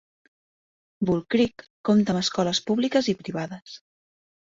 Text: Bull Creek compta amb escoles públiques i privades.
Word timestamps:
Bull 1.09 1.21
Creek 1.35 1.67
compta 1.91 2.17
amb 2.17 2.25
escoles 2.25 2.65
públiques 2.73 3.15
i 3.15 3.19
privades. 3.25 3.81